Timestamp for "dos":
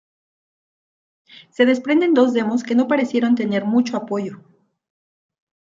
2.15-2.33